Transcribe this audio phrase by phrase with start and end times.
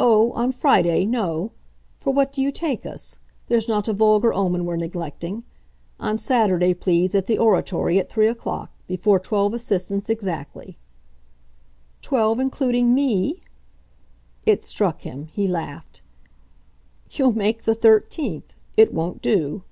[0.00, 1.52] "Oh, on Friday, no!
[2.00, 3.20] For what do you take us?
[3.46, 5.44] There's not a vulgar omen we're neglecting.
[6.00, 10.76] On Saturday, please, at the Oratory, at three o'clock before twelve assistants exactly."
[12.02, 13.42] "Twelve including ME?"
[14.44, 16.02] It struck him he laughed.
[17.10, 18.54] "You'll make the thirteenth.
[18.76, 19.62] It won't do!"